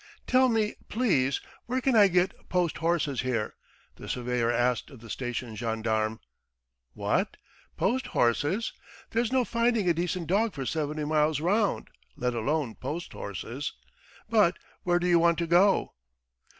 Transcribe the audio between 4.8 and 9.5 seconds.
of the station gendarme. "What? Post horses? There's no